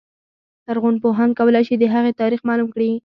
[0.67, 2.91] لرغونپوهان کولای شي د هغې تاریخ معلوم کړي.